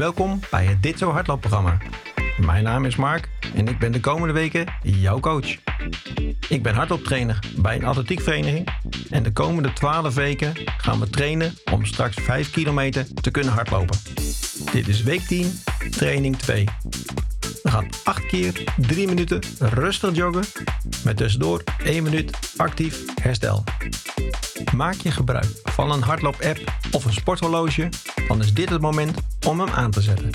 Welkom 0.00 0.40
bij 0.50 0.64
het 0.64 0.82
Dit 0.82 0.98
Zo 0.98 1.10
Hardloopprogramma. 1.10 1.78
Mijn 2.36 2.64
naam 2.64 2.84
is 2.84 2.96
Mark 2.96 3.28
en 3.54 3.68
ik 3.68 3.78
ben 3.78 3.92
de 3.92 4.00
komende 4.00 4.34
weken 4.34 4.66
jouw 4.82 5.20
coach. 5.20 5.56
Ik 6.48 6.62
ben 6.62 6.74
hardlooptrainer 6.74 7.38
bij 7.56 7.76
een 7.76 7.84
atletiekvereniging 7.84 8.68
en 9.10 9.22
de 9.22 9.32
komende 9.32 9.72
12 9.72 10.14
weken 10.14 10.52
gaan 10.76 11.00
we 11.00 11.10
trainen 11.10 11.54
om 11.72 11.84
straks 11.84 12.16
5 12.20 12.50
kilometer 12.50 13.06
te 13.14 13.30
kunnen 13.30 13.52
hardlopen. 13.52 13.98
Dit 14.72 14.88
is 14.88 15.02
week 15.02 15.20
10, 15.20 15.52
training 15.90 16.36
2. 16.36 16.64
We 17.62 17.70
gaan 17.70 17.88
8 18.04 18.26
keer 18.26 18.64
3 18.76 19.06
minuten 19.06 19.40
rustig 19.58 20.14
joggen 20.14 20.44
met 21.04 21.16
tussendoor 21.16 21.62
1 21.84 22.02
minuut 22.02 22.38
actief 22.56 23.04
herstel. 23.22 23.64
Maak 24.76 24.94
je 24.94 25.10
gebruik 25.10 25.60
van 25.64 25.92
een 25.92 26.02
hardloop-app 26.02 26.60
of 26.90 27.04
een 27.04 27.12
sporthorloge, 27.12 27.88
dan 28.28 28.40
is 28.40 28.54
dit 28.54 28.68
het 28.68 28.80
moment 28.80 29.29
om 29.46 29.60
hem 29.60 29.68
aan 29.68 29.90
te 29.90 30.00
zetten. 30.00 30.30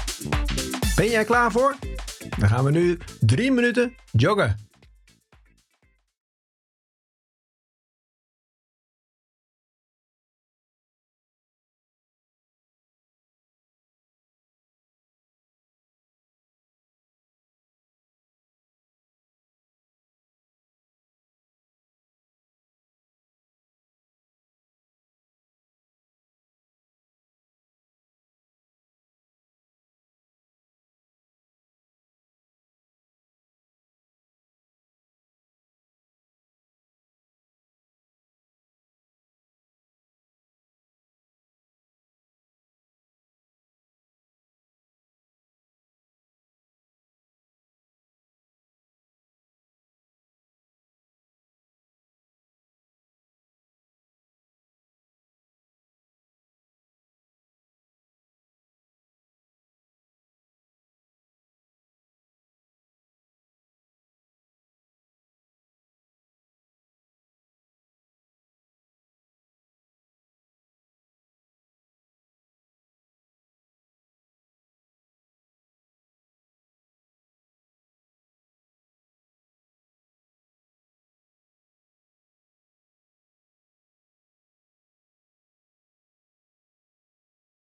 Ben 0.95 1.09
jij 1.09 1.23
klaar 1.23 1.51
voor? 1.51 1.75
Dan 2.37 2.49
gaan 2.49 2.63
we 2.63 2.71
nu 2.71 2.97
3 3.19 3.51
minuten 3.51 3.95
joggen. 4.11 4.64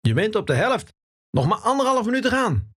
Je 0.09 0.15
bent 0.15 0.35
op 0.35 0.47
de 0.47 0.55
helft. 0.55 0.95
Nog 1.31 1.47
maar 1.47 1.59
anderhalf 1.59 2.05
minuut 2.05 2.23
te 2.23 2.29
gaan. 2.29 2.73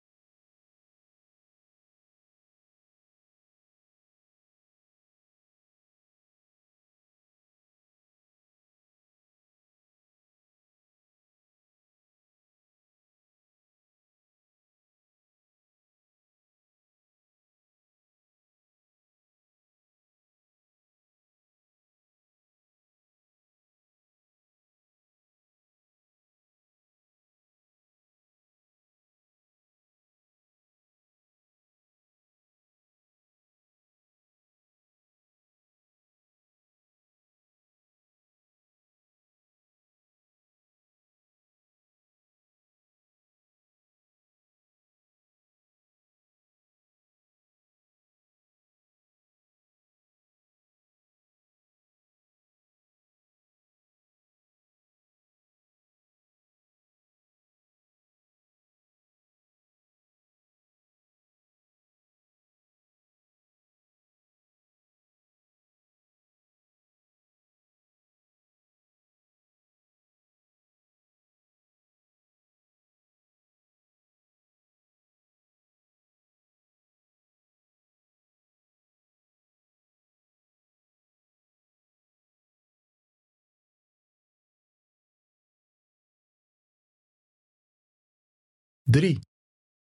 Drie, 88.83 89.19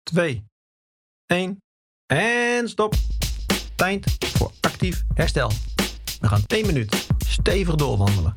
twee, 0.03 0.43
één 1.25 1.63
en 2.05 2.69
stop. 2.69 2.93
Tijd 3.75 4.15
voor 4.19 4.51
actief 4.59 5.03
herstel. 5.13 5.51
We 6.19 6.27
gaan 6.27 6.43
1 6.47 6.65
minuut 6.65 7.07
stevig 7.27 7.75
doorwandelen. 7.75 8.31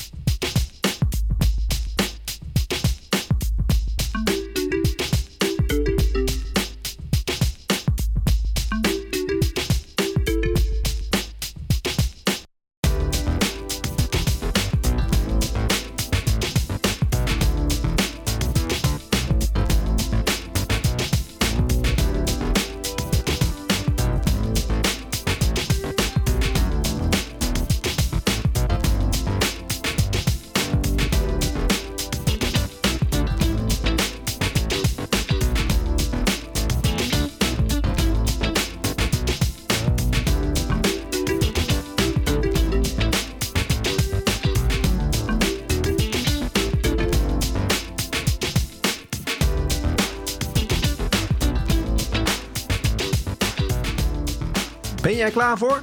Ben 55.03 55.17
jij 55.17 55.31
klaar 55.31 55.59
voor? 55.59 55.83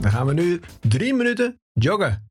Dan 0.00 0.10
gaan 0.10 0.26
we 0.26 0.32
nu 0.32 0.60
3 0.80 1.14
minuten 1.14 1.60
joggen. 1.72 2.27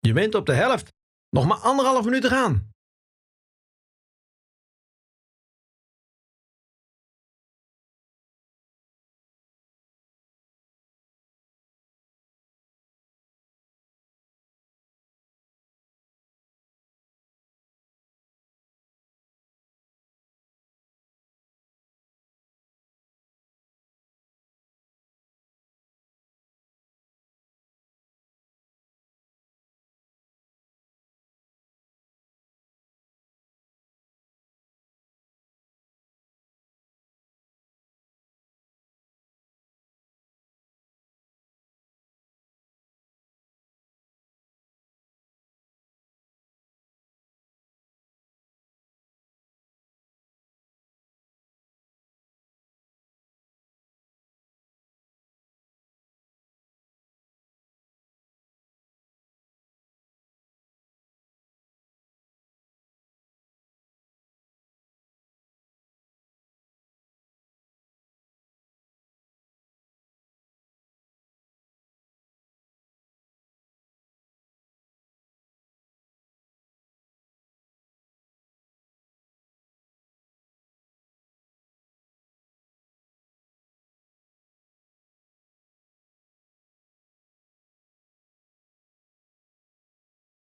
Je 0.00 0.12
bent 0.12 0.34
op 0.34 0.46
de 0.46 0.52
helft. 0.52 0.92
Nog 1.30 1.46
maar 1.46 1.56
anderhalf 1.56 2.04
minuut 2.04 2.22
te 2.22 2.28
gaan. 2.28 2.72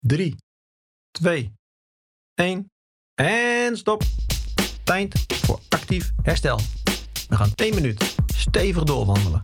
Drie, 0.06 0.36
twee, 1.12 1.54
één 2.34 2.72
en 3.16 3.78
stop. 3.78 4.04
Tijd 4.84 5.26
voor 5.28 5.60
actief 5.70 6.12
herstel. 6.22 6.60
We 7.28 7.36
gaan 7.36 7.56
10 7.56 7.74
minuten 7.74 8.08
stevig 8.36 8.84
doorwandelen. 8.84 9.42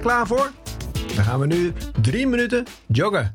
Klaar 0.00 0.26
voor? 0.26 0.50
Dan 1.14 1.24
gaan 1.24 1.40
we 1.40 1.46
nu 1.46 1.72
drie 2.00 2.26
minuten 2.26 2.64
joggen. 2.86 3.34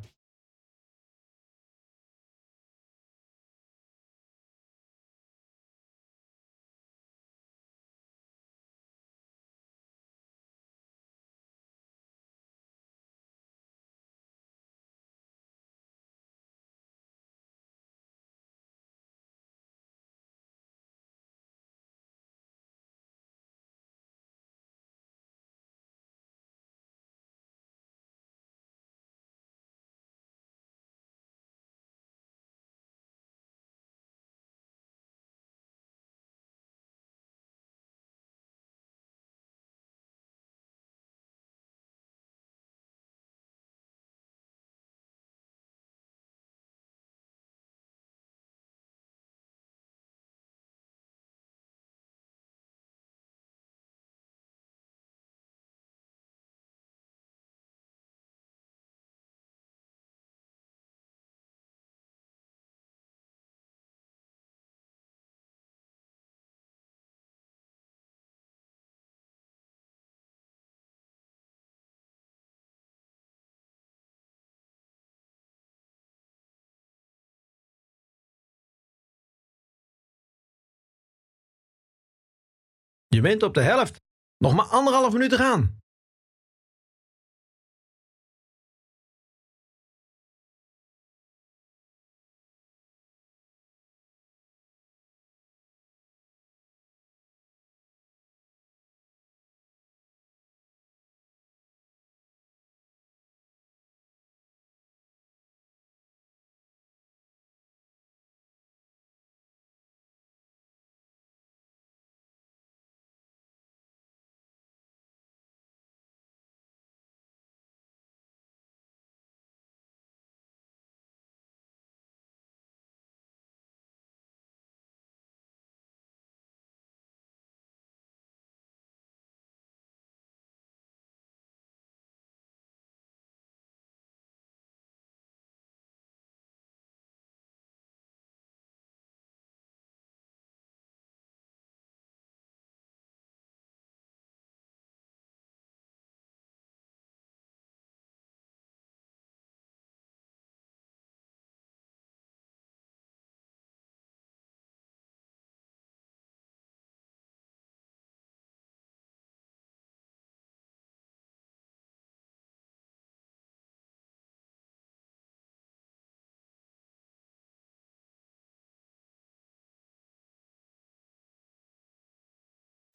Je 83.07 83.21
bent 83.21 83.43
op 83.43 83.53
de 83.53 83.61
helft. 83.61 84.01
Nog 84.37 84.53
maar 84.53 84.65
anderhalf 84.65 85.13
minuut 85.13 85.29
te 85.29 85.37
gaan. 85.37 85.79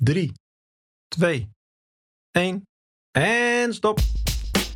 3, 0.02 0.32
2, 1.08 1.50
1 2.30 2.66
en 3.10 3.74
stop. 3.74 3.98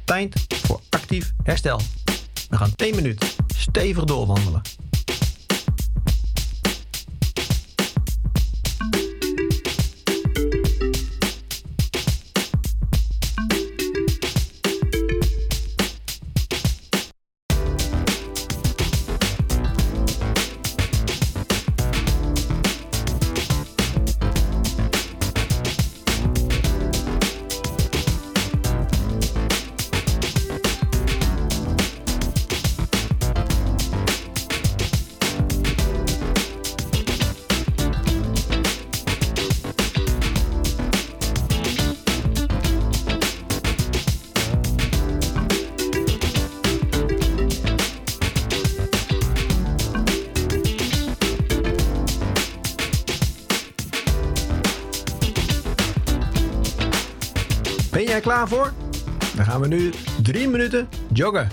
Tijd 0.05 0.45
voor 0.49 0.81
actief 0.91 1.33
herstel. 1.43 1.81
We 2.49 2.57
gaan 2.57 2.75
10 2.75 2.95
minuten 2.95 3.29
stevig 3.57 4.05
doorwandelen. 4.05 4.61
Ben 57.95 58.05
jij 58.05 58.21
klaar 58.21 58.49
voor? 58.49 58.73
Dan 59.37 59.45
gaan 59.45 59.61
we 59.61 59.67
nu 59.69 59.93
3 60.23 60.49
minuten 60.49 60.89
joggen. 61.13 61.49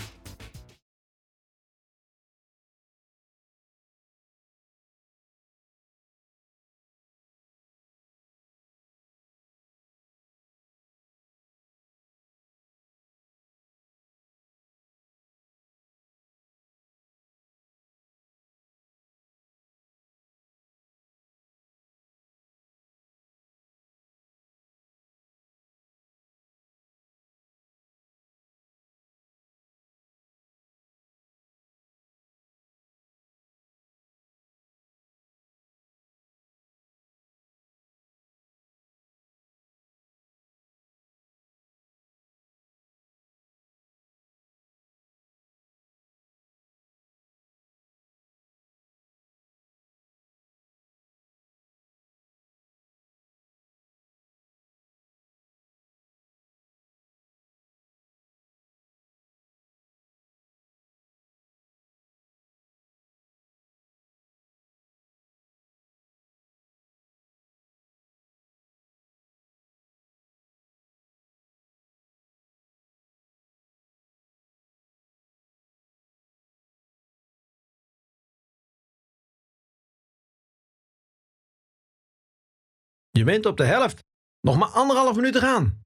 Je 83.11 83.23
bent 83.23 83.45
op 83.45 83.57
de 83.57 83.63
helft. 83.63 84.03
Nog 84.41 84.57
maar 84.57 84.67
anderhalf 84.67 85.15
minuut 85.15 85.33
te 85.33 85.39
gaan. 85.39 85.83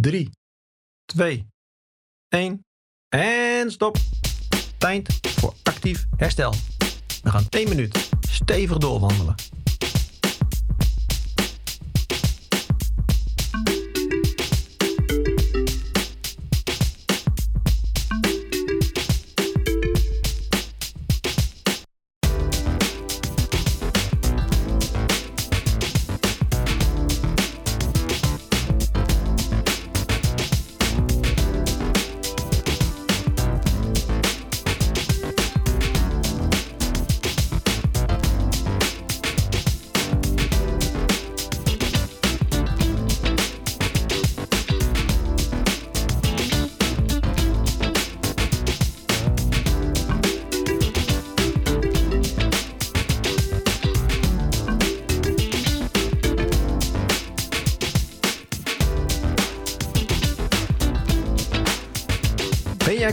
Drie, 0.00 0.30
twee, 1.04 1.46
één 2.28 2.64
en 3.08 3.70
stop. 3.70 3.96
Tijd 4.78 5.18
voor 5.22 5.54
actief 5.62 6.06
herstel. 6.16 6.54
We 7.22 7.30
gaan 7.30 7.48
10 7.48 7.68
minuten 7.68 8.02
stevig 8.30 8.78
doorwandelen. 8.78 9.34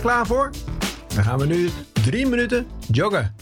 Klaar 0.06 0.26
voor? 0.26 0.52
Dan 1.16 1.24
gaan 1.24 1.40
we 1.40 1.46
nu 1.46 1.70
drie 1.92 2.28
minuten 2.28 2.68
joggen. 2.92 3.35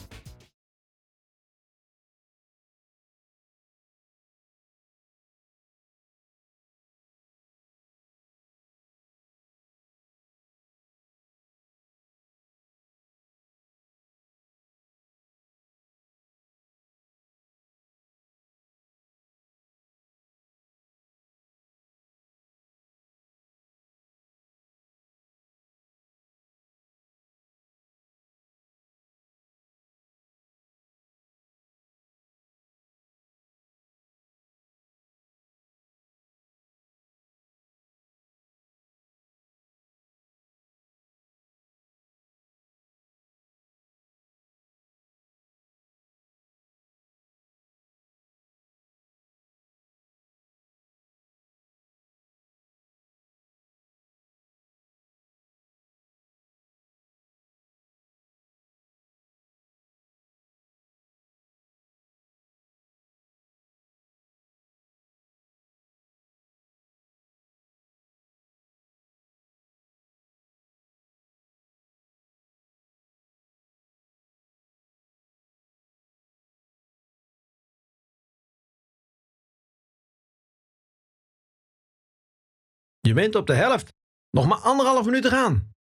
Je 83.08 83.14
bent 83.14 83.36
op 83.36 83.48
de 83.48 83.54
helft. 83.54 83.94
Nog 84.30 84.48
maar 84.48 84.58
anderhalf 84.58 85.06
minuut 85.06 85.22
te 85.22 85.30
gaan. 85.30 85.73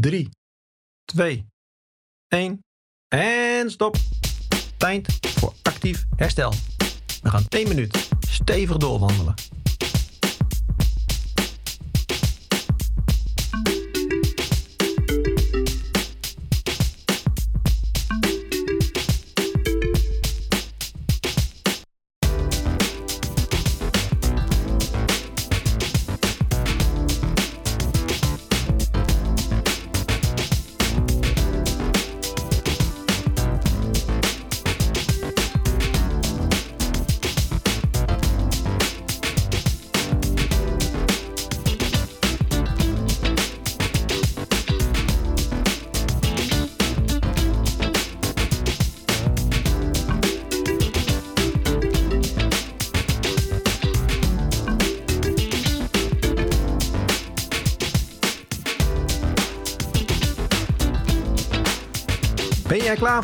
Drie, 0.00 0.28
twee, 1.04 1.46
één 2.28 2.64
en 3.08 3.70
stop. 3.70 3.96
Tijd 4.76 5.18
voor 5.20 5.54
actief 5.62 6.04
herstel. 6.16 6.52
We 7.22 7.30
gaan 7.30 7.44
1 7.48 7.68
minuut 7.68 8.08
stevig 8.28 8.76
doorwandelen. 8.76 9.34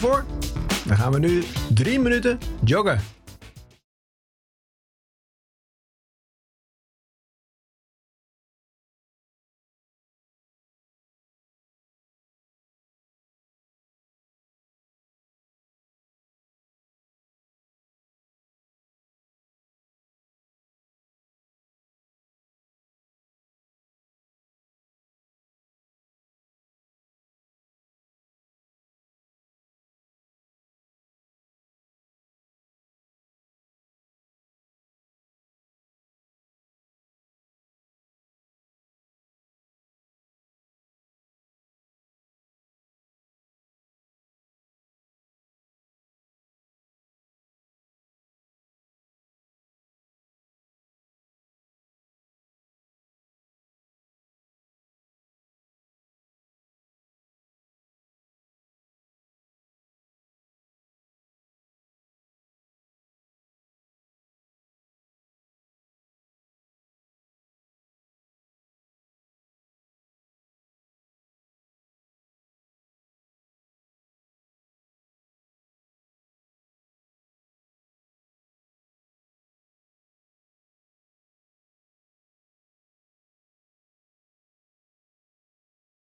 Voor? 0.00 0.24
Dan 0.84 0.96
gaan 0.96 1.12
we 1.12 1.18
nu 1.18 1.42
drie 1.74 2.00
minuten 2.00 2.38
joggen. 2.64 3.13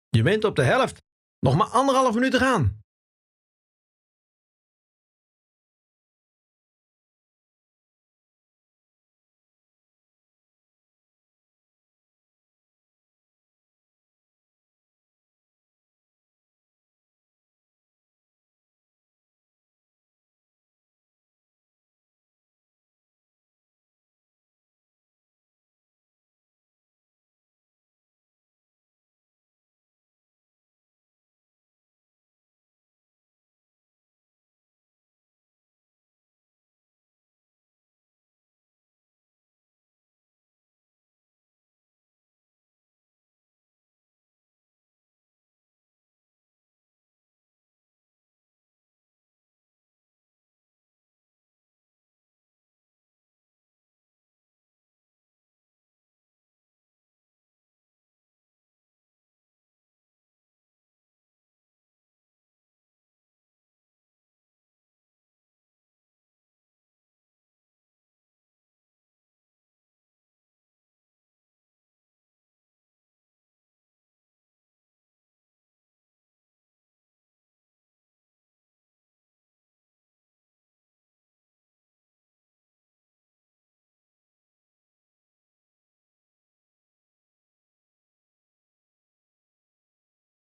Je 0.08 0.22
bent 0.22 0.44
op 0.44 0.56
de 0.56 0.62
helft. 0.62 1.02
Nog 1.40 1.56
maar 1.56 1.66
anderhalf 1.66 2.14
minuut 2.14 2.30
te 2.30 2.38
gaan. 2.38 2.82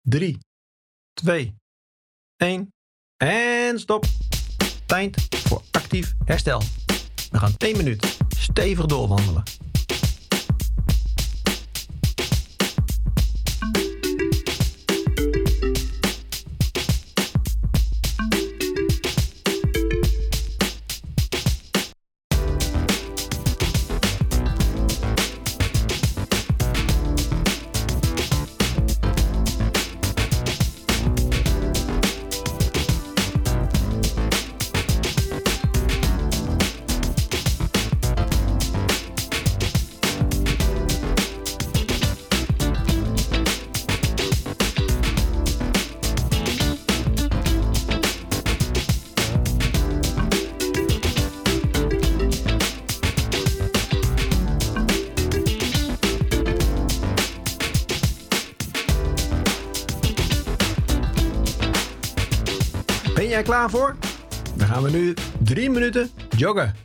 Drie, 0.09 0.37
twee, 1.13 1.55
één 2.35 2.73
en 3.17 3.79
stop. 3.79 4.05
Tijd 4.85 5.27
voor 5.29 5.61
actief 5.71 6.13
herstel. 6.25 6.61
We 7.31 7.37
gaan 7.37 7.53
1 7.57 7.77
minuut 7.77 8.17
stevig 8.37 8.85
doorwandelen. 8.85 9.43
Jij 63.37 63.45
klaar 63.45 63.69
voor? 63.69 63.95
Dan 64.55 64.67
gaan 64.67 64.83
we 64.83 64.89
nu 64.89 65.13
3 65.43 65.69
minuten 65.69 66.09
joggen. 66.37 66.76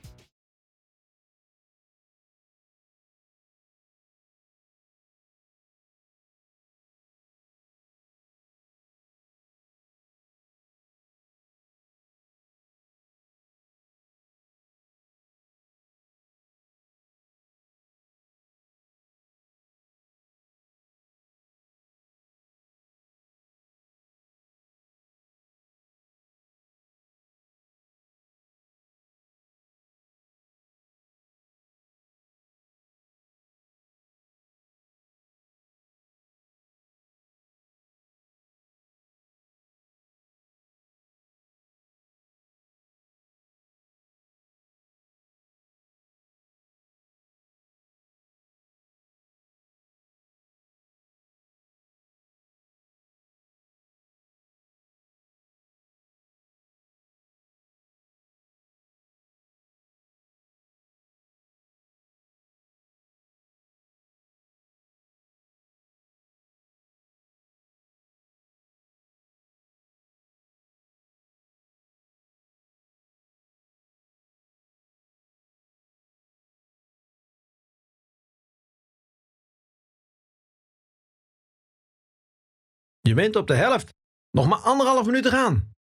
Je 83.13 83.19
bent 83.19 83.37
op 83.37 83.47
de 83.47 83.55
helft. 83.55 83.95
Nog 84.31 84.47
maar 84.49 84.59
anderhalf 84.59 85.07
minuut 85.07 85.23
te 85.23 85.31
gaan. 85.31 85.75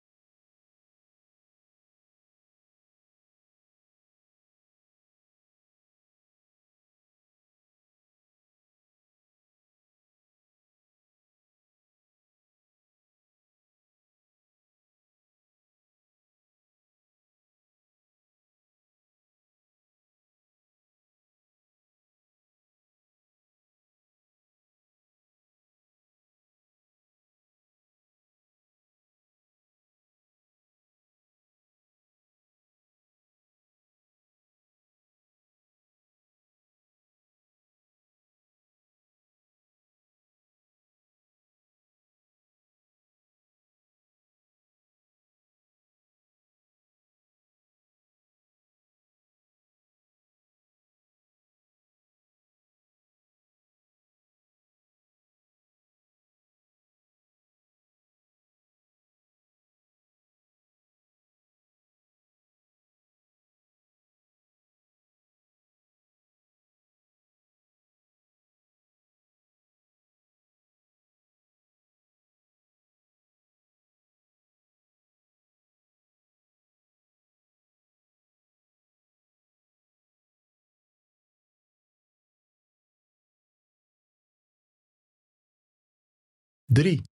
3, 86.72 87.02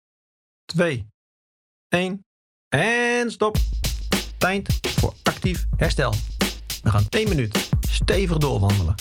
2, 0.65 1.07
1 1.89 2.25
en 2.69 3.31
stop. 3.31 3.57
Tijd 4.39 4.79
voor 4.83 5.15
actief 5.23 5.67
herstel. 5.77 6.15
We 6.83 6.91
gaan 6.91 7.07
1 7.09 7.29
minuut 7.29 7.69
stevig 7.89 8.37
doorwandelen. 8.37 8.95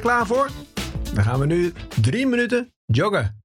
Klaar 0.00 0.26
voor? 0.26 0.50
Dan 1.14 1.24
gaan 1.24 1.40
we 1.40 1.46
nu 1.46 1.72
drie 2.00 2.26
minuten 2.26 2.72
joggen. 2.86 3.35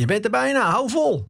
Je 0.00 0.06
bent 0.06 0.24
er 0.24 0.30
bijna, 0.30 0.70
hou 0.70 0.90
vol. 0.90 1.29